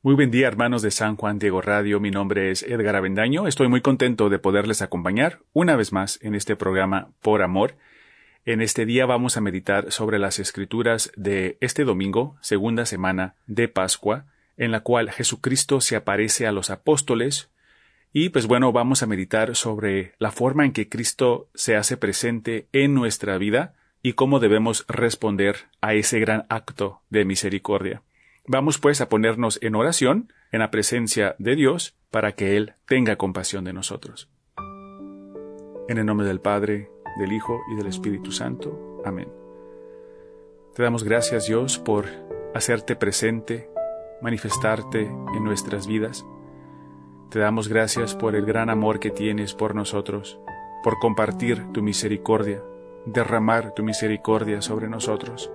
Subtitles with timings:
[0.00, 1.98] Muy buen día, hermanos de San Juan Diego Radio.
[1.98, 3.48] Mi nombre es Edgar Avendaño.
[3.48, 7.74] Estoy muy contento de poderles acompañar una vez más en este programa Por Amor.
[8.44, 13.66] En este día vamos a meditar sobre las escrituras de este domingo, segunda semana de
[13.66, 14.26] Pascua,
[14.56, 17.50] en la cual Jesucristo se aparece a los apóstoles.
[18.12, 22.68] Y pues bueno, vamos a meditar sobre la forma en que Cristo se hace presente
[22.72, 28.02] en nuestra vida y cómo debemos responder a ese gran acto de misericordia.
[28.50, 33.16] Vamos pues a ponernos en oración, en la presencia de Dios, para que Él tenga
[33.16, 34.30] compasión de nosotros.
[35.86, 39.02] En el nombre del Padre, del Hijo y del Espíritu Santo.
[39.04, 39.28] Amén.
[40.74, 42.06] Te damos gracias Dios por
[42.54, 43.68] hacerte presente,
[44.22, 46.24] manifestarte en nuestras vidas.
[47.28, 50.40] Te damos gracias por el gran amor que tienes por nosotros,
[50.82, 52.62] por compartir tu misericordia,
[53.04, 55.52] derramar tu misericordia sobre nosotros.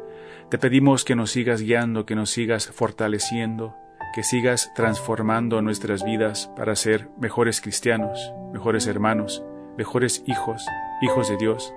[0.50, 3.76] Te pedimos que nos sigas guiando, que nos sigas fortaleciendo,
[4.14, 9.44] que sigas transformando nuestras vidas para ser mejores cristianos, mejores hermanos,
[9.78, 10.64] mejores hijos,
[11.02, 11.74] hijos de Dios.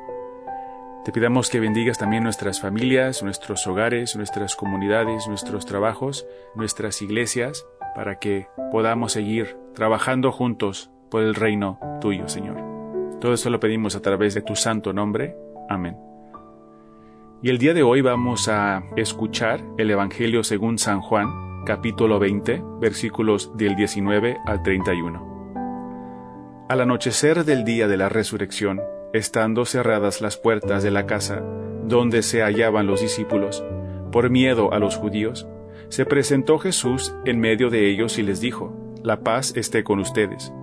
[1.05, 7.64] Te pidamos que bendigas también nuestras familias, nuestros hogares, nuestras comunidades, nuestros trabajos, nuestras iglesias,
[7.94, 12.56] para que podamos seguir trabajando juntos por el reino tuyo, Señor.
[13.20, 15.37] Todo esto lo pedimos a través de tu santo nombre.
[15.69, 15.97] Amén.
[17.42, 22.62] Y el día de hoy vamos a escuchar el Evangelio según San Juan, capítulo 20,
[22.81, 26.65] versículos del 19 al 31.
[26.70, 28.81] Al anochecer del día de la resurrección,
[29.12, 31.43] estando cerradas las puertas de la casa
[31.84, 33.62] donde se hallaban los discípulos,
[34.11, 35.47] por miedo a los judíos,
[35.91, 40.55] se presentó Jesús en medio de ellos y les dijo, La paz esté con ustedes.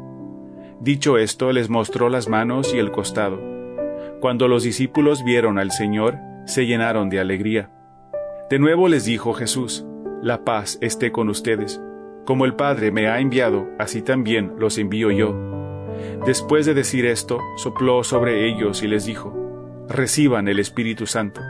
[0.82, 3.40] Dicho esto, les mostró las manos y el costado.
[4.20, 7.70] Cuando los discípulos vieron al Señor, se llenaron de alegría.
[8.50, 9.86] De nuevo les dijo Jesús,
[10.22, 11.82] La paz esté con ustedes.
[12.26, 15.36] Como el Padre me ha enviado, así también los envío yo.
[16.26, 19.34] Después de decir esto, sopló sobre ellos y les dijo,
[19.90, 21.42] Reciban el Espíritu Santo.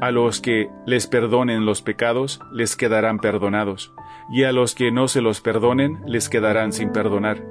[0.00, 3.92] A los que les perdonen los pecados, les quedarán perdonados,
[4.30, 7.42] y a los que no se los perdonen, les quedarán sin perdonar.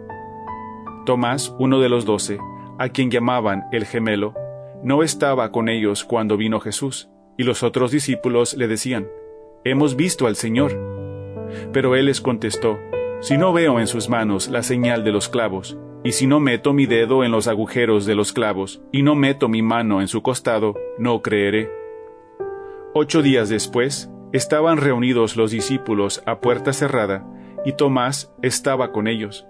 [1.06, 2.40] Tomás, uno de los doce,
[2.78, 4.34] a quien llamaban el gemelo,
[4.84, 9.08] no estaba con ellos cuando vino Jesús, y los otros discípulos le decían,
[9.64, 10.78] Hemos visto al Señor.
[11.74, 12.80] Pero él les contestó,
[13.22, 16.72] Si no veo en sus manos la señal de los clavos, y si no meto
[16.74, 20.22] mi dedo en los agujeros de los clavos, y no meto mi mano en su
[20.22, 21.70] costado, no creeré.
[22.94, 27.26] Ocho días después, estaban reunidos los discípulos a puerta cerrada,
[27.66, 29.46] y Tomás estaba con ellos.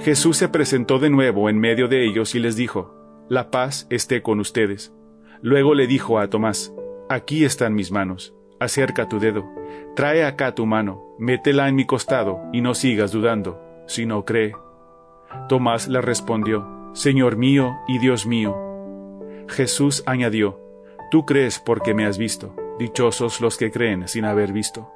[0.00, 4.22] Jesús se presentó de nuevo en medio de ellos y les dijo, la paz esté
[4.22, 4.92] con ustedes.
[5.40, 6.74] Luego le dijo a Tomás,
[7.08, 9.44] Aquí están mis manos, acerca tu dedo,
[9.94, 14.54] trae acá tu mano, métela en mi costado, y no sigas dudando, si no cree.
[15.48, 18.56] Tomás le respondió, Señor mío y Dios mío.
[19.48, 20.60] Jesús añadió,
[21.10, 24.90] Tú crees porque me has visto, dichosos los que creen sin haber visto.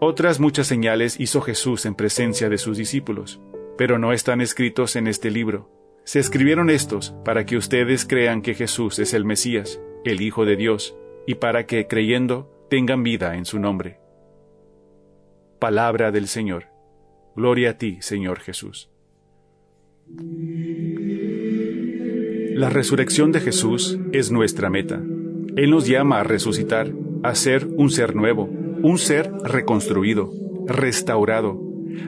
[0.00, 3.40] Otras muchas señales hizo Jesús en presencia de sus discípulos,
[3.78, 5.68] pero no están escritos en este libro
[6.04, 10.56] se escribieron estos para que ustedes crean que Jesús es el Mesías, el Hijo de
[10.56, 10.96] Dios,
[11.26, 13.98] y para que, creyendo, tengan vida en su nombre.
[15.60, 16.66] Palabra del Señor.
[17.36, 18.90] Gloria a ti, Señor Jesús.
[22.54, 25.00] La resurrección de Jesús es nuestra meta.
[25.56, 26.92] Él nos llama a resucitar,
[27.22, 30.32] a ser un ser nuevo, un ser reconstruido,
[30.66, 31.60] restaurado,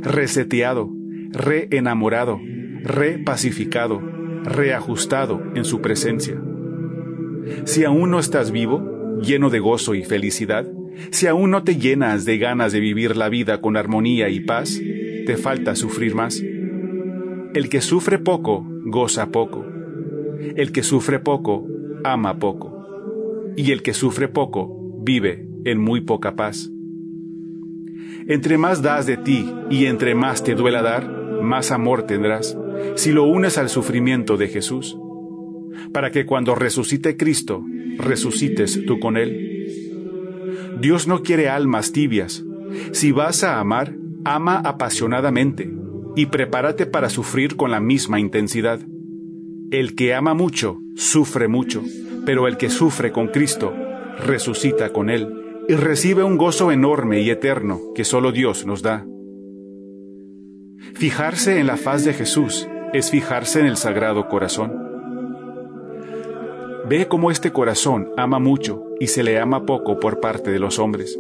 [0.03, 0.91] reseteado,
[1.31, 2.41] reenamorado,
[2.85, 4.01] repacificado,
[4.45, 6.41] reajustado en su presencia.
[7.65, 10.67] Si aún no estás vivo, lleno de gozo y felicidad,
[11.11, 14.79] si aún no te llenas de ganas de vivir la vida con armonía y paz,
[15.27, 16.43] te falta sufrir más.
[17.55, 19.65] El que sufre poco, goza poco.
[20.57, 21.67] El que sufre poco,
[22.05, 22.87] ama poco.
[23.57, 26.71] Y el que sufre poco, vive en muy poca paz.
[28.29, 31.09] Entre más das de ti y entre más te duela dar,
[31.43, 32.57] más amor tendrás
[32.97, 34.97] si lo unes al sufrimiento de Jesús,
[35.93, 37.65] para que cuando resucite Cristo,
[37.99, 39.69] resucites tú con Él.
[40.81, 42.45] Dios no quiere almas tibias.
[42.93, 43.95] Si vas a amar,
[44.25, 45.71] ama apasionadamente
[46.17, 48.81] y prepárate para sufrir con la misma intensidad.
[49.71, 51.83] El que ama mucho, sufre mucho,
[52.25, 53.73] pero el que sufre con Cristo,
[54.19, 55.29] resucita con Él
[55.69, 59.07] y recibe un gozo enorme y eterno que solo Dios nos da.
[60.93, 64.73] Fijarse en la faz de Jesús es fijarse en el Sagrado Corazón.
[66.89, 70.79] Ve cómo este corazón ama mucho y se le ama poco por parte de los
[70.79, 71.19] hombres.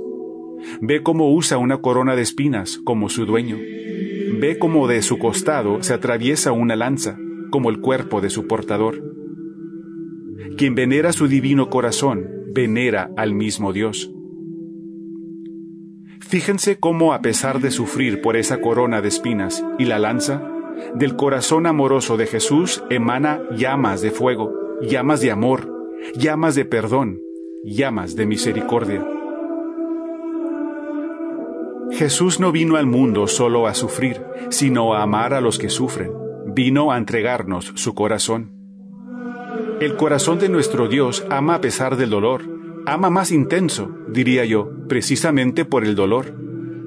[0.80, 3.56] Ve cómo usa una corona de espinas como su dueño.
[3.56, 7.18] Ve cómo de su costado se atraviesa una lanza
[7.50, 9.02] como el cuerpo de su portador.
[10.56, 14.13] Quien venera su divino corazón, venera al mismo Dios.
[16.34, 20.42] Fíjense cómo a pesar de sufrir por esa corona de espinas y la lanza,
[20.96, 24.52] del corazón amoroso de Jesús emana llamas de fuego,
[24.82, 25.72] llamas de amor,
[26.16, 27.20] llamas de perdón,
[27.62, 29.06] llamas de misericordia.
[31.92, 34.20] Jesús no vino al mundo solo a sufrir,
[34.50, 36.10] sino a amar a los que sufren.
[36.46, 38.50] Vino a entregarnos su corazón.
[39.78, 42.53] El corazón de nuestro Dios ama a pesar del dolor,
[42.86, 46.34] ama más intenso, diría yo, precisamente por el dolor.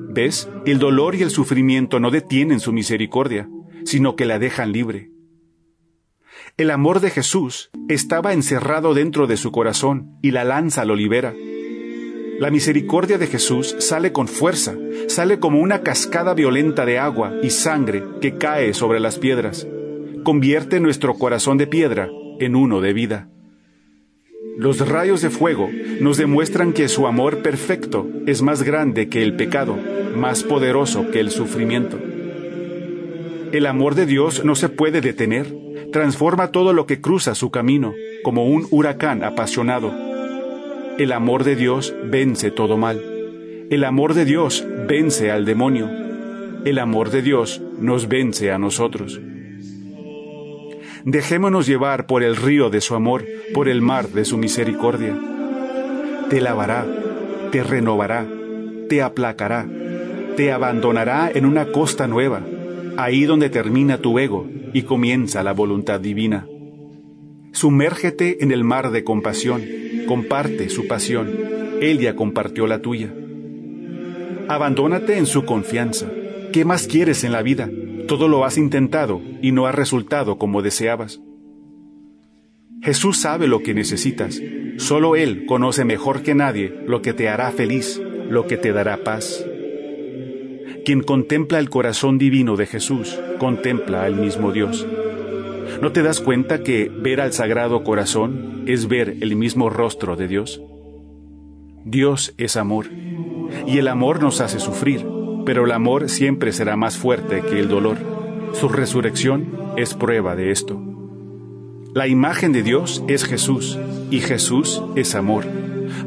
[0.09, 0.49] ¿Ves?
[0.65, 3.49] El dolor y el sufrimiento no detienen su misericordia,
[3.85, 5.11] sino que la dejan libre.
[6.57, 11.33] El amor de Jesús estaba encerrado dentro de su corazón y la lanza lo libera.
[12.39, 14.75] La misericordia de Jesús sale con fuerza,
[15.07, 19.67] sale como una cascada violenta de agua y sangre que cae sobre las piedras.
[20.23, 22.09] Convierte nuestro corazón de piedra
[22.39, 23.29] en uno de vida.
[24.57, 25.69] Los rayos de fuego
[26.01, 29.77] nos demuestran que su amor perfecto es más grande que el pecado,
[30.15, 31.99] más poderoso que el sufrimiento.
[33.51, 35.45] El amor de Dios no se puede detener,
[35.91, 37.93] transforma todo lo que cruza su camino,
[38.23, 39.93] como un huracán apasionado.
[40.97, 42.99] El amor de Dios vence todo mal.
[43.69, 45.87] El amor de Dios vence al demonio.
[46.65, 49.21] El amor de Dios nos vence a nosotros.
[51.09, 55.17] Dejémonos llevar por el río de su amor, por el mar de su misericordia.
[56.29, 56.85] Te lavará,
[57.49, 58.27] te renovará,
[58.89, 59.65] te aplacará,
[60.35, 62.41] te abandonará en una costa nueva
[62.97, 66.45] ahí donde termina tu ego y comienza la voluntad divina.
[67.53, 69.63] Sumérgete en el mar de compasión,
[70.09, 71.31] comparte su pasión,
[71.79, 73.13] Él ya compartió la tuya.
[74.49, 76.07] Abandónate en su confianza.
[76.51, 77.69] ¿Qué más quieres en la vida?
[78.07, 81.19] Todo lo has intentado y no ha resultado como deseabas.
[82.81, 84.41] Jesús sabe lo que necesitas.
[84.77, 89.03] Solo Él conoce mejor que nadie lo que te hará feliz, lo que te dará
[89.03, 89.45] paz.
[90.85, 94.87] Quien contempla el corazón divino de Jesús, contempla al mismo Dios.
[95.81, 100.27] ¿No te das cuenta que ver al Sagrado Corazón es ver el mismo rostro de
[100.27, 100.61] Dios?
[101.83, 102.87] Dios es amor,
[103.65, 105.05] y el amor nos hace sufrir,
[105.47, 107.97] pero el amor siempre será más fuerte que el dolor.
[108.51, 109.47] Su resurrección
[109.77, 110.77] es prueba de esto.
[111.93, 113.79] La imagen de Dios es Jesús,
[114.11, 115.45] y Jesús es amor.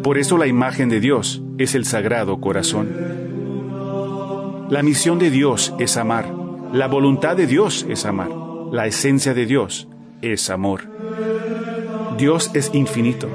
[0.02, 2.90] Por eso la imagen de Dios es el Sagrado Corazón.
[4.69, 6.31] La misión de Dios es amar.
[6.75, 8.28] La voluntad de Dios es amar.
[8.72, 9.88] La esencia de Dios
[10.20, 10.82] es amor.
[12.19, 13.31] Dios es infinito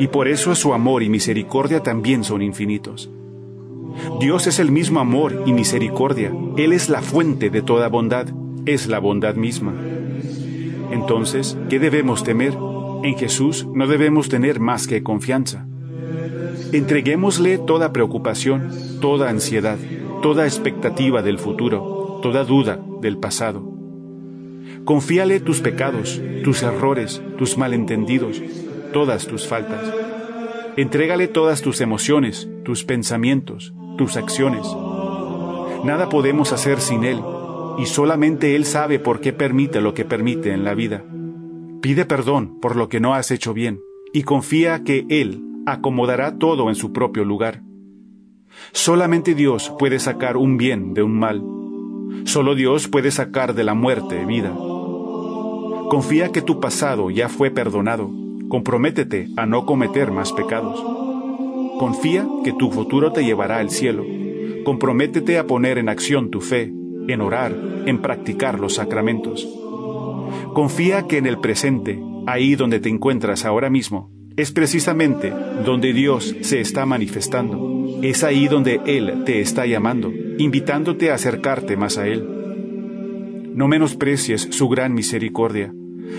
[0.00, 3.08] y por eso su amor y misericordia también son infinitos.
[4.20, 6.32] Dios es el mismo amor y misericordia.
[6.56, 8.28] Él es la fuente de toda bondad,
[8.66, 9.74] es la bondad misma.
[10.90, 12.56] Entonces, ¿qué debemos temer?
[13.02, 15.66] En Jesús no debemos tener más que confianza.
[16.72, 18.70] Entreguémosle toda preocupación,
[19.00, 19.78] toda ansiedad,
[20.22, 23.62] toda expectativa del futuro, toda duda del pasado.
[24.84, 28.42] Confíale tus pecados, tus errores, tus malentendidos,
[28.92, 29.92] todas tus faltas.
[30.76, 34.66] Entrégale todas tus emociones, tus pensamientos, tus acciones.
[35.84, 37.20] Nada podemos hacer sin Él,
[37.78, 41.04] y solamente Él sabe por qué permite lo que permite en la vida.
[41.80, 43.80] Pide perdón por lo que no has hecho bien,
[44.12, 47.62] y confía que Él acomodará todo en su propio lugar.
[48.72, 51.42] Solamente Dios puede sacar un bien de un mal.
[52.24, 54.52] Solo Dios puede sacar de la muerte vida.
[55.90, 58.10] Confía que tu pasado ya fue perdonado.
[58.48, 61.03] Comprométete a no cometer más pecados.
[61.78, 64.04] Confía que tu futuro te llevará al cielo.
[64.64, 66.72] Comprométete a poner en acción tu fe,
[67.08, 67.54] en orar,
[67.86, 69.48] en practicar los sacramentos.
[70.54, 75.32] Confía que en el presente, ahí donde te encuentras ahora mismo, es precisamente
[75.64, 77.98] donde Dios se está manifestando.
[78.02, 82.26] Es ahí donde Él te está llamando, invitándote a acercarte más a Él.
[83.54, 85.72] No menosprecies su gran misericordia.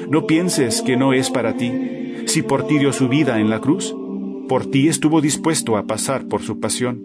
[0.09, 1.71] No pienses que no es para ti.
[2.25, 3.93] Si por ti dio su vida en la cruz,
[4.47, 7.03] por ti estuvo dispuesto a pasar por su pasión.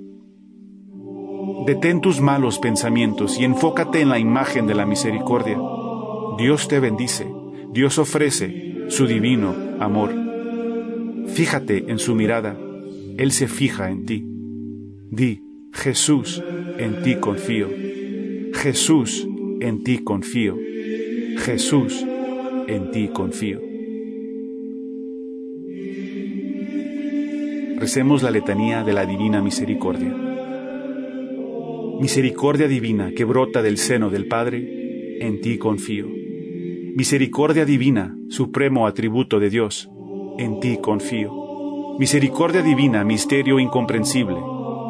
[1.66, 5.58] Detén tus malos pensamientos y enfócate en la imagen de la misericordia.
[6.38, 7.26] Dios te bendice,
[7.72, 10.12] Dios ofrece su divino amor.
[11.28, 12.58] Fíjate en su mirada,
[13.18, 14.24] Él se fija en ti.
[15.10, 15.42] Di,
[15.72, 16.42] Jesús,
[16.78, 17.68] en ti confío.
[18.52, 19.28] Jesús,
[19.60, 20.56] en ti confío.
[21.38, 22.04] Jesús,
[22.66, 23.69] en ti confío.
[27.80, 30.14] Recemos la letanía de la Divina Misericordia.
[31.98, 36.06] Misericordia divina que brota del seno del Padre, en ti confío.
[36.06, 39.88] Misericordia divina, supremo atributo de Dios,
[40.36, 41.96] en ti confío.
[41.98, 44.36] Misericordia divina, misterio incomprensible,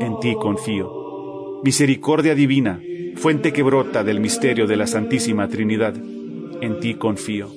[0.01, 1.61] en ti confío.
[1.63, 2.83] Misericordia divina,
[3.15, 7.51] fuente que brota del misterio de la Santísima Trinidad, en ti confío.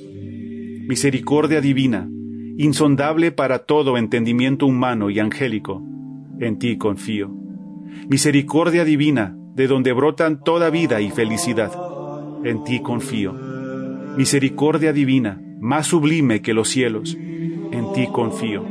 [0.87, 2.07] Misericordia divina,
[2.57, 5.81] insondable para todo entendimiento humano y angélico,
[6.39, 7.31] en ti confío.
[8.07, 11.71] Misericordia divina, de donde brotan toda vida y felicidad,
[12.43, 13.33] en ti confío.
[14.17, 18.63] Misericordia divina, más sublime que los cielos, en ti confío.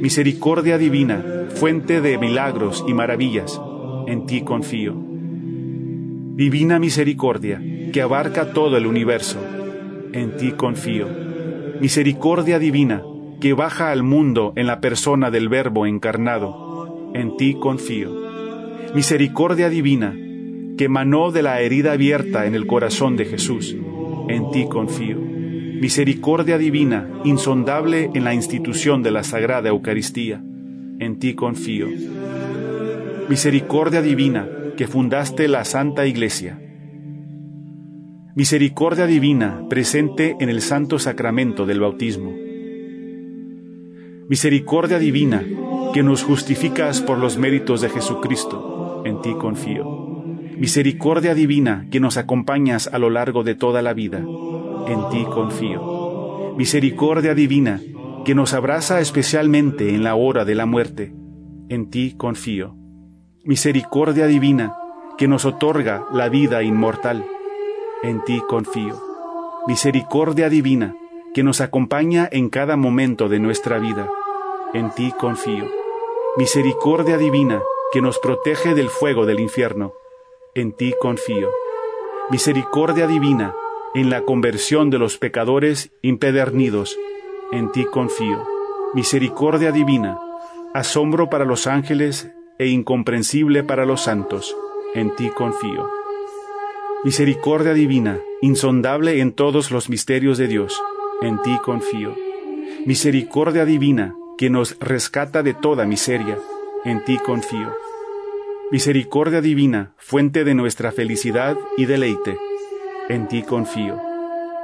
[0.00, 1.22] Misericordia divina,
[1.54, 3.60] fuente de milagros y maravillas,
[4.06, 4.94] en ti confío.
[6.34, 9.38] Divina misericordia, que abarca todo el universo,
[10.12, 11.31] en ti confío
[11.82, 13.02] misericordia divina
[13.40, 18.12] que baja al mundo en la persona del Verbo encarnado, en ti confío.
[18.94, 20.16] Misericordia divina
[20.78, 23.76] que emanó de la herida abierta en el corazón de Jesús,
[24.28, 25.18] en ti confío.
[25.18, 30.40] Misericordia divina insondable en la institución de la Sagrada Eucaristía,
[31.00, 31.88] en ti confío.
[33.28, 36.60] Misericordia divina que fundaste la Santa Iglesia,
[38.34, 42.32] Misericordia divina presente en el santo sacramento del bautismo.
[44.26, 45.44] Misericordia divina
[45.92, 49.84] que nos justificas por los méritos de Jesucristo, en ti confío.
[50.56, 54.24] Misericordia divina que nos acompañas a lo largo de toda la vida,
[54.86, 56.54] en ti confío.
[56.56, 57.82] Misericordia divina
[58.24, 61.12] que nos abraza especialmente en la hora de la muerte,
[61.68, 62.74] en ti confío.
[63.44, 64.74] Misericordia divina
[65.18, 67.26] que nos otorga la vida inmortal,
[68.02, 69.00] en ti confío.
[69.66, 70.96] Misericordia divina,
[71.34, 74.08] que nos acompaña en cada momento de nuestra vida,
[74.74, 75.70] en ti confío.
[76.36, 79.92] Misericordia divina, que nos protege del fuego del infierno,
[80.54, 81.50] en ti confío.
[82.30, 83.54] Misericordia divina,
[83.94, 86.98] en la conversión de los pecadores impedernidos,
[87.52, 88.44] en ti confío.
[88.94, 90.18] Misericordia divina,
[90.74, 94.56] asombro para los ángeles e incomprensible para los santos,
[94.94, 96.01] en ti confío.
[97.04, 100.80] Misericordia divina, insondable en todos los misterios de Dios,
[101.20, 102.14] en ti confío.
[102.86, 106.38] Misericordia divina, que nos rescata de toda miseria,
[106.84, 107.74] en ti confío.
[108.70, 112.38] Misericordia divina, fuente de nuestra felicidad y deleite,
[113.08, 114.00] en ti confío.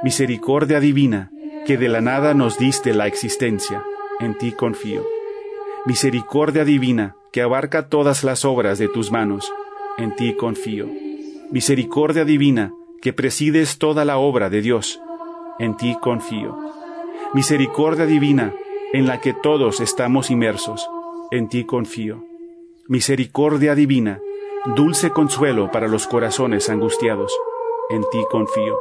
[0.01, 1.31] Misericordia divina,
[1.65, 3.83] que de la nada nos diste la existencia,
[4.21, 5.05] en ti confío.
[5.85, 9.51] Misericordia divina, que abarca todas las obras de tus manos,
[9.97, 10.87] en ti confío
[11.51, 15.01] misericordia divina, que presides toda la obra de Dios,
[15.57, 16.55] en ti confío.
[17.33, 18.53] Misericordia divina,
[18.93, 20.87] en la que todos estamos inmersos,
[21.31, 22.23] en ti confío.
[22.87, 24.19] Misericordia divina,
[24.75, 27.35] dulce consuelo para los corazones angustiados,
[27.89, 28.77] en ti confío.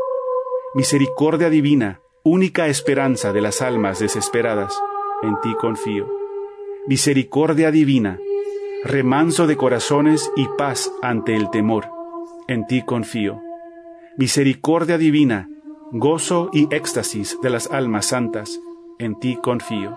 [0.75, 4.79] Misericordia divina, única esperanza de las almas desesperadas,
[5.23, 6.07] en ti confío.
[6.87, 8.19] Misericordia divina,
[8.85, 11.98] remanso de corazones y paz ante el temor,
[12.49, 13.43] en ti confío.
[14.17, 15.49] Misericordia divina,
[15.93, 18.59] gozo y éxtasis de las almas santas,
[18.99, 19.95] en ti confío.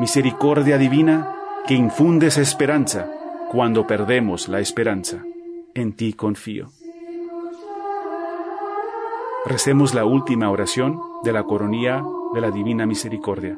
[0.00, 1.32] Misericordia divina,
[1.66, 3.08] que infundes esperanza
[3.50, 5.22] cuando perdemos la esperanza,
[5.74, 6.70] en ti confío.
[9.46, 13.56] Recemos la última oración de la coronía de la Divina Misericordia.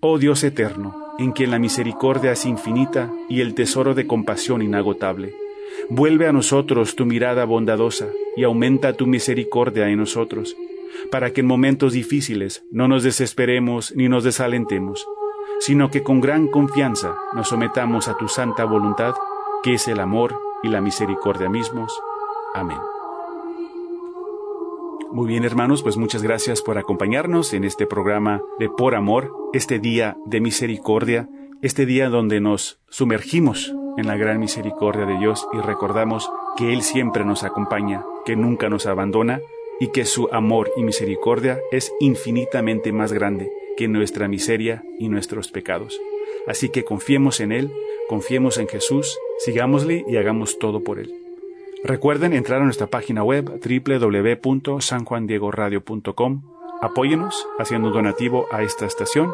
[0.00, 5.34] Oh Dios eterno, en quien la misericordia es infinita y el tesoro de compasión inagotable
[5.88, 10.56] Vuelve a nosotros tu mirada bondadosa y aumenta tu misericordia en nosotros,
[11.10, 15.06] para que en momentos difíciles no nos desesperemos ni nos desalentemos,
[15.60, 19.14] sino que con gran confianza nos sometamos a tu santa voluntad,
[19.62, 21.92] que es el amor y la misericordia mismos.
[22.54, 22.78] Amén.
[25.12, 29.80] Muy bien, hermanos, pues muchas gracias por acompañarnos en este programa de Por Amor, este
[29.80, 31.28] día de misericordia,
[31.62, 36.82] este día donde nos sumergimos en la gran misericordia de Dios y recordamos que Él
[36.82, 39.40] siempre nos acompaña, que nunca nos abandona
[39.78, 45.48] y que su amor y misericordia es infinitamente más grande que nuestra miseria y nuestros
[45.48, 45.98] pecados.
[46.46, 47.72] Así que confiemos en Él,
[48.08, 51.14] confiemos en Jesús, sigámosle y hagamos todo por Él.
[51.82, 56.42] Recuerden entrar a nuestra página web www.sanjuandiegoradio.com.
[56.82, 59.32] Apóyenos haciendo donativo a esta estación,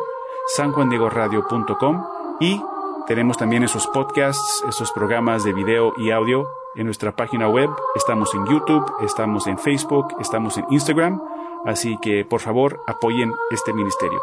[0.54, 2.04] sanjuandiegoradio.com
[2.40, 2.60] y
[3.06, 7.70] tenemos también esos podcasts, esos programas de video y audio en nuestra página web.
[7.94, 11.22] Estamos en YouTube, estamos en Facebook, estamos en Instagram.
[11.64, 14.20] Así que por favor apoyen este ministerio.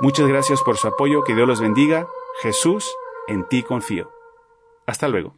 [0.00, 1.22] Muchas gracias por su apoyo.
[1.22, 2.06] Que Dios los bendiga.
[2.40, 2.94] Jesús,
[3.26, 4.10] en ti confío.
[4.86, 5.34] Hasta luego.